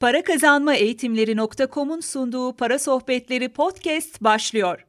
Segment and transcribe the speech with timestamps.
[0.00, 4.86] Para Kazanma Eğitimleri.com'un sunduğu Para Sohbetleri podcast başlıyor.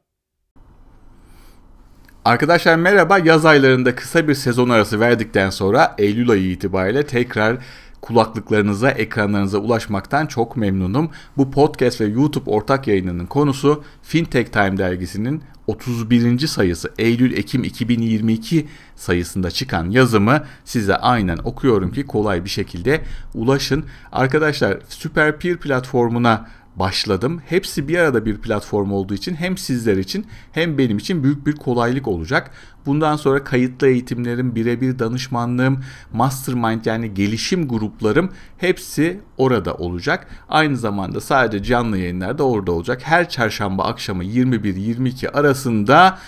[2.24, 3.18] Arkadaşlar merhaba.
[3.18, 7.56] Yaz aylarında kısa bir sezon arası verdikten sonra Eylül ayı itibariyle tekrar
[8.02, 11.10] kulaklıklarınıza, ekranlarınıza ulaşmaktan çok memnunum.
[11.36, 16.46] Bu podcast ve YouTube ortak yayınının konusu Fintech Time dergisinin 31.
[16.46, 23.02] sayısı Eylül-Ekim 2022 sayısında çıkan yazımı size aynen okuyorum ki kolay bir şekilde
[23.34, 23.84] ulaşın.
[24.12, 27.42] Arkadaşlar Super Peer platformuna başladım.
[27.46, 31.56] Hepsi bir arada bir platform olduğu için hem sizler için hem benim için büyük bir
[31.56, 32.50] kolaylık olacak.
[32.86, 35.80] Bundan sonra kayıtlı eğitimlerim, birebir danışmanlığım,
[36.12, 40.26] mastermind yani gelişim gruplarım hepsi orada olacak.
[40.48, 43.00] Aynı zamanda sadece canlı yayınlar da orada olacak.
[43.04, 46.18] Her çarşamba akşamı 21-22 arasında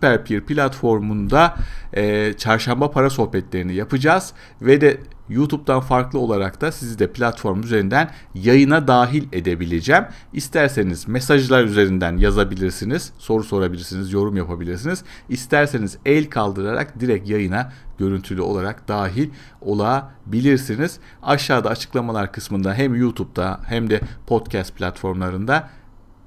[0.00, 1.54] Peer platformunda
[1.92, 5.00] e, çarşamba para sohbetlerini yapacağız ve de
[5.30, 10.04] YouTube'dan farklı olarak da sizi de platform üzerinden yayına dahil edebileceğim.
[10.32, 15.04] İsterseniz mesajlar üzerinden yazabilirsiniz, soru sorabilirsiniz, yorum yapabilirsiniz.
[15.28, 21.00] İsterseniz el kaldırarak direkt yayına görüntülü olarak dahil olabilirsiniz.
[21.22, 25.70] Aşağıda açıklamalar kısmında hem YouTube'da hem de podcast platformlarında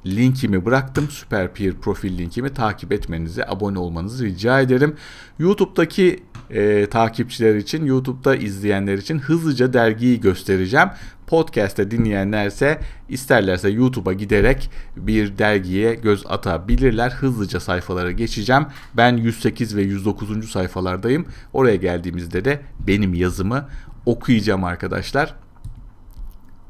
[0.06, 1.08] linkimi bıraktım.
[1.10, 4.96] Süper Peer profil linkimi takip etmenizi, abone olmanızı rica ederim.
[5.40, 10.90] YouTube'daki e, takipçiler için, YouTube'da izleyenler için hızlıca dergiyi göstereceğim.
[11.28, 17.12] Podcast'te dinleyenlerse isterlerse YouTube'a giderek bir dergiye göz atabilirler.
[17.12, 18.66] Hızlıca sayfalara geçeceğim.
[18.98, 20.52] Ben 108 ve 109.
[20.52, 21.26] sayfalardayım.
[21.54, 23.68] Oraya geldiğimizde de benim yazımı
[24.06, 25.36] okuyacağım arkadaşlar.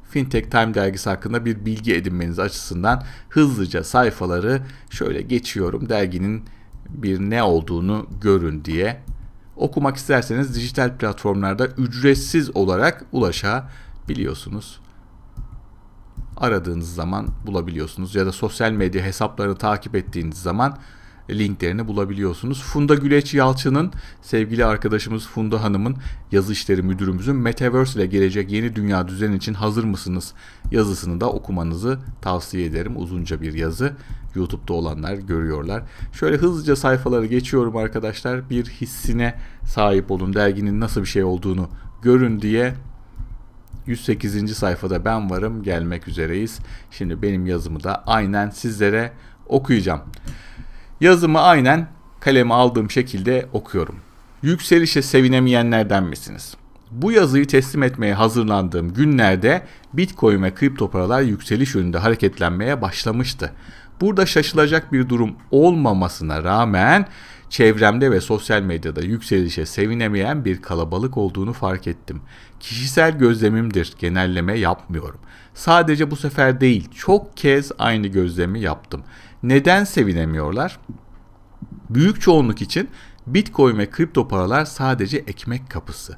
[0.10, 5.90] Fintech Time dergisi hakkında bir bilgi edinmeniz açısından hızlıca sayfaları şöyle geçiyorum.
[5.90, 6.44] Derginin
[6.90, 9.00] bir ne olduğunu görün diye.
[9.56, 14.80] Okumak isterseniz dijital platformlarda ücretsiz olarak ulaşabiliyorsunuz.
[16.38, 20.78] Aradığınız zaman bulabiliyorsunuz ya da sosyal medya hesaplarını takip ettiğiniz zaman
[21.30, 22.64] linklerini bulabiliyorsunuz.
[22.64, 23.92] Funda Güleç Yalçın'ın
[24.22, 25.95] sevgili arkadaşımız Funda Hanım'ın
[26.32, 30.33] yazı işleri müdürümüzün Metaverse ile gelecek yeni dünya düzeni için hazır mısınız
[30.72, 32.94] yazısını da okumanızı tavsiye ederim.
[32.98, 33.94] Uzunca bir yazı.
[34.36, 35.83] YouTube'da olanlar görüyorlar.
[36.14, 38.50] Şöyle hızlıca sayfaları geçiyorum arkadaşlar.
[38.50, 39.36] Bir hissine
[39.66, 40.33] sahip olun.
[40.33, 41.70] Derginin nasıl bir şey olduğunu
[42.02, 42.73] görün diye
[43.86, 44.58] 108.
[44.58, 46.60] sayfada ben varım gelmek üzereyiz.
[46.92, 49.14] Şimdi benim yazımı da aynen sizlere
[49.48, 50.02] okuyacağım.
[51.02, 51.87] Yazımı aynen
[52.20, 53.95] kaleme aldığım şekilde okuyorum.
[54.42, 56.55] Yükselişe sevinemeyenlerden misiniz?
[56.92, 63.52] Bu yazıyı teslim etmeye hazırlandığım günlerde Bitcoin ve kripto paralar yükseliş yönünde hareketlenmeye başlamıştı.
[64.02, 67.08] Burada şaşılacak bir durum olmamasına rağmen
[67.49, 72.21] çevremde ve sosyal medyada yükselişe sevinemeyen bir kalabalık olduğunu fark ettim.
[72.59, 75.20] Kişisel gözlemimdir, genelleme yapmıyorum.
[75.53, 79.03] Sadece bu sefer değil, çok kez aynı gözlemi yaptım.
[79.43, 80.80] Neden sevinemiyorlar?
[81.89, 82.89] Büyük çoğunluk için
[83.27, 86.17] Bitcoin ve kripto paralar sadece ekmek kapısı.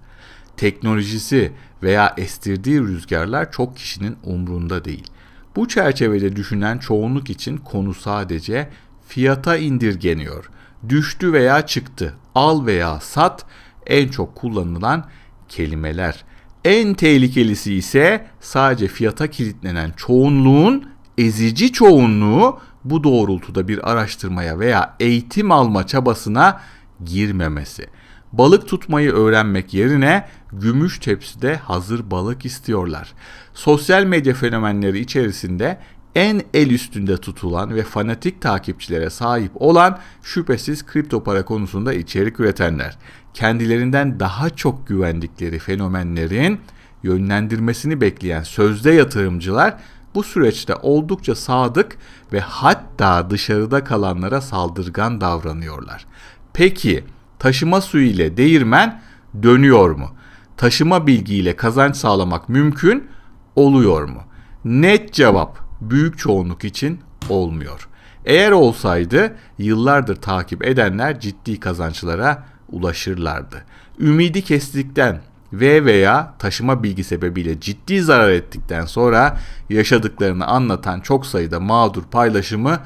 [0.58, 1.52] Teknolojisi
[1.84, 5.08] veya estirdiği rüzgarlar çok kişinin umrunda değil.
[5.56, 8.70] Bu çerçevede düşünen çoğunluk için konu sadece
[9.08, 10.50] fiyata indirgeniyor.
[10.90, 13.46] Düştü veya çıktı, al veya sat
[13.88, 15.06] en çok kullanılan
[15.50, 16.26] kelimeler.
[16.66, 25.52] En tehlikelisi ise sadece fiyata kilitlenen çoğunluğun ezici çoğunluğu bu doğrultuda bir araştırmaya veya eğitim
[25.52, 26.62] alma çabasına
[27.06, 27.88] girmemesi.
[28.34, 33.14] Balık tutmayı öğrenmek yerine gümüş tepside hazır balık istiyorlar.
[33.54, 35.80] Sosyal medya fenomenleri içerisinde
[36.16, 42.98] en el üstünde tutulan ve fanatik takipçilere sahip olan şüphesiz kripto para konusunda içerik üretenler.
[43.34, 46.60] Kendilerinden daha çok güvendikleri fenomenlerin
[47.04, 49.78] yönlendirmesini bekleyen sözde yatırımcılar
[50.16, 51.98] bu süreçte oldukça sadık
[52.34, 56.06] ve hatta dışarıda kalanlara saldırgan davranıyorlar.
[56.54, 57.04] Peki
[57.40, 59.02] taşıma suyu ile değirmen
[59.44, 60.10] dönüyor mu?
[60.58, 63.08] Taşıma bilgiyle kazanç sağlamak mümkün
[63.56, 64.22] oluyor mu?
[64.66, 67.88] Net cevap büyük çoğunluk için olmuyor.
[68.26, 73.64] Eğer olsaydı yıllardır takip edenler ciddi kazançlara ulaşırlardı.
[74.00, 75.22] Ümidi kestikten
[75.60, 82.80] ve veya taşıma bilgi sebebiyle ciddi zarar ettikten sonra yaşadıklarını anlatan çok sayıda mağdur paylaşımı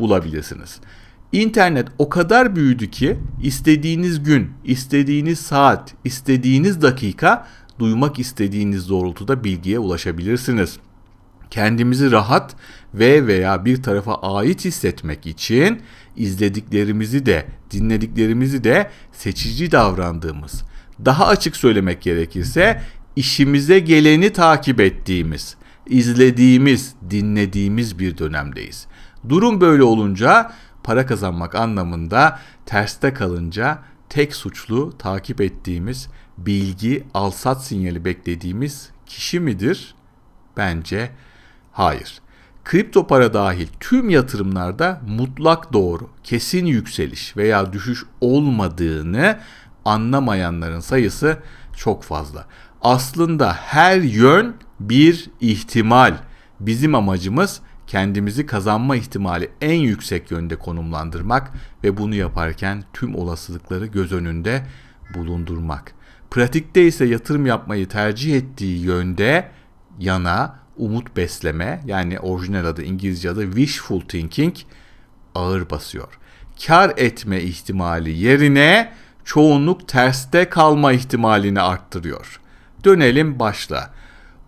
[0.00, 0.80] bulabilirsiniz.
[1.32, 7.46] İnternet o kadar büyüdü ki istediğiniz gün, istediğiniz saat, istediğiniz dakika
[7.78, 10.78] duymak istediğiniz doğrultuda bilgiye ulaşabilirsiniz.
[11.50, 12.56] Kendimizi rahat
[12.94, 15.82] ve veya bir tarafa ait hissetmek için
[16.16, 20.64] izlediklerimizi de, dinlediklerimizi de seçici davrandığımız,
[21.04, 22.82] daha açık söylemek gerekirse
[23.16, 25.56] işimize geleni takip ettiğimiz,
[25.86, 28.86] izlediğimiz, dinlediğimiz bir dönemdeyiz.
[29.28, 30.52] Durum böyle olunca
[30.82, 33.78] para kazanmak anlamında terste kalınca
[34.08, 36.08] tek suçlu takip ettiğimiz
[36.38, 39.94] bilgi alsat sinyali beklediğimiz kişi midir?
[40.56, 41.10] Bence
[41.72, 42.20] hayır.
[42.64, 49.38] Kripto para dahil tüm yatırımlarda mutlak doğru, kesin yükseliş veya düşüş olmadığını
[49.86, 51.38] anlamayanların sayısı
[51.76, 52.46] çok fazla.
[52.82, 56.16] Aslında her yön bir ihtimal.
[56.60, 61.52] Bizim amacımız kendimizi kazanma ihtimali en yüksek yönde konumlandırmak
[61.84, 64.66] ve bunu yaparken tüm olasılıkları göz önünde
[65.14, 65.92] bulundurmak.
[66.30, 69.50] Pratikte ise yatırım yapmayı tercih ettiği yönde
[69.98, 74.54] yana umut besleme yani orijinal adı İngilizce adı wishful thinking
[75.34, 76.18] ağır basıyor.
[76.66, 78.92] Kar etme ihtimali yerine
[79.26, 82.40] çoğunluk terste kalma ihtimalini arttırıyor.
[82.84, 83.90] Dönelim başla.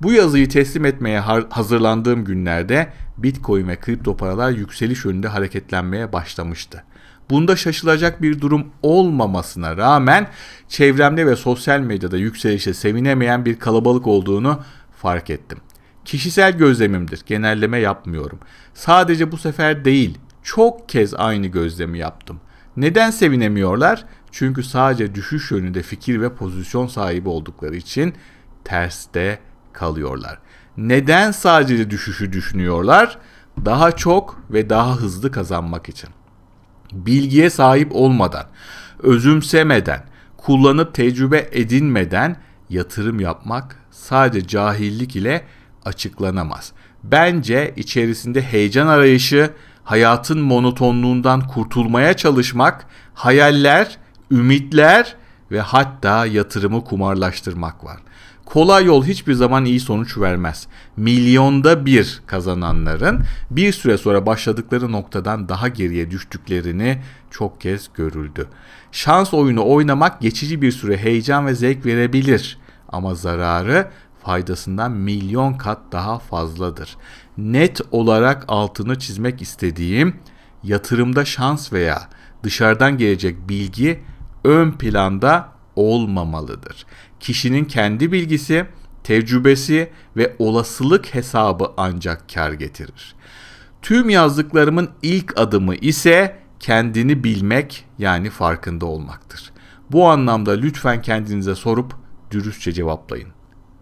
[0.02, 1.20] Bu yazıyı teslim etmeye
[1.50, 6.84] hazırlandığım günlerde Bitcoin ve kripto paralar yükseliş yönünde hareketlenmeye başlamıştı.
[7.30, 10.28] Bunda şaşılacak bir durum olmamasına rağmen
[10.68, 14.60] çevremde ve sosyal medyada yükselişe sevinemeyen bir kalabalık olduğunu
[14.96, 15.58] fark ettim.
[16.04, 18.38] Kişisel gözlemimdir, genelleme yapmıyorum.
[18.74, 22.40] Sadece bu sefer değil, çok kez aynı gözlemi yaptım.
[22.76, 24.04] Neden sevinemiyorlar?
[24.32, 28.14] Çünkü sadece düşüş yönünde fikir ve pozisyon sahibi oldukları için
[28.64, 29.38] terste
[29.72, 30.38] kalıyorlar.
[30.76, 33.18] Neden sadece düşüşü düşünüyorlar?
[33.64, 36.10] Daha çok ve daha hızlı kazanmak için.
[36.92, 38.46] Bilgiye sahip olmadan,
[39.02, 40.04] özümsemeden,
[40.36, 42.36] kullanıp tecrübe edinmeden
[42.70, 45.44] yatırım yapmak sadece cahillik ile
[45.84, 46.72] açıklanamaz.
[47.04, 49.50] Bence içerisinde heyecan arayışı,
[49.84, 53.98] hayatın monotonluğundan kurtulmaya çalışmak, hayaller,
[54.30, 55.16] ümitler
[55.50, 57.98] ve hatta yatırımı kumarlaştırmak var.
[58.44, 60.66] Kolay yol hiçbir zaman iyi sonuç vermez.
[60.96, 63.20] Milyonda bir kazananların
[63.50, 68.48] bir süre sonra başladıkları noktadan daha geriye düştüklerini çok kez görüldü.
[68.92, 72.58] Şans oyunu oynamak geçici bir süre heyecan ve zevk verebilir
[72.88, 73.90] ama zararı
[74.22, 76.96] faydasından milyon kat daha fazladır.
[77.38, 80.16] Net olarak altını çizmek istediğim
[80.62, 82.08] yatırımda şans veya
[82.42, 84.00] dışarıdan gelecek bilgi
[84.44, 86.86] ön planda olmamalıdır.
[87.20, 88.66] Kişinin kendi bilgisi,
[89.04, 93.14] tecrübesi ve olasılık hesabı ancak kar getirir.
[93.82, 99.52] Tüm yazdıklarımın ilk adımı ise kendini bilmek yani farkında olmaktır.
[99.90, 101.94] Bu anlamda lütfen kendinize sorup
[102.30, 103.28] dürüstçe cevaplayın.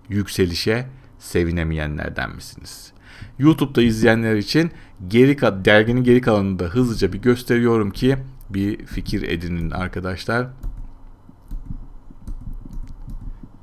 [0.09, 0.87] Yükselişe
[1.19, 2.93] sevinemeyenlerden misiniz?
[3.39, 4.71] YouTube'da izleyenler için
[5.09, 8.17] geri derginin geri kalanını da hızlıca bir gösteriyorum ki
[8.51, 10.47] bir fikir edinin arkadaşlar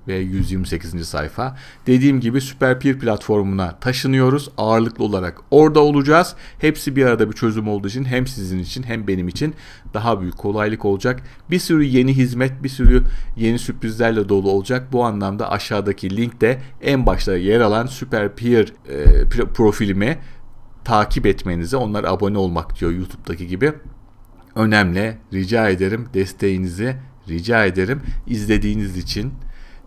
[0.07, 1.07] ve 128.
[1.07, 1.57] sayfa.
[1.87, 4.49] Dediğim gibi Süper Peer platformuna taşınıyoruz.
[4.57, 6.35] Ağırlıklı olarak orada olacağız.
[6.59, 9.55] Hepsi bir arada bir çözüm olduğu için hem sizin için hem benim için
[9.93, 11.23] daha büyük kolaylık olacak.
[11.49, 13.03] Bir sürü yeni hizmet, bir sürü
[13.37, 14.87] yeni sürprizlerle dolu olacak.
[14.91, 20.17] Bu anlamda aşağıdaki linkte en başta yer alan Süper Peer e, profilimi
[20.83, 23.73] takip etmenize, onlara abone olmak diyor YouTube'daki gibi.
[24.55, 25.17] Önemli.
[25.33, 26.95] Rica ederim desteğinizi
[27.29, 28.01] rica ederim.
[28.27, 29.33] İzlediğiniz için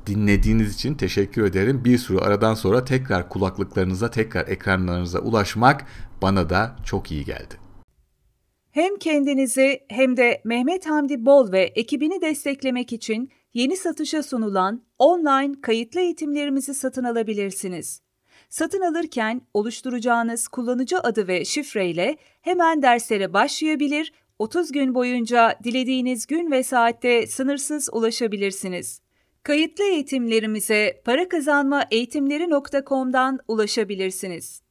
[0.06, 1.84] dinlediğiniz için teşekkür ederim.
[1.84, 5.86] Bir sürü aradan sonra tekrar kulaklıklarınıza, tekrar ekranlarınıza ulaşmak
[6.22, 7.54] bana da çok iyi geldi.
[8.70, 15.60] Hem kendinizi hem de Mehmet Hamdi Bol ve ekibini desteklemek için yeni satışa sunulan online
[15.62, 18.00] kayıtlı eğitimlerimizi satın alabilirsiniz.
[18.48, 26.50] Satın alırken oluşturacağınız kullanıcı adı ve şifreyle hemen derslere başlayabilir, 30 gün boyunca dilediğiniz gün
[26.50, 29.00] ve saatte sınırsız ulaşabilirsiniz.
[29.42, 34.65] Kayıtlı eğitimlerimize parakazanmaeğitimleri.com'dan ulaşabilirsiniz.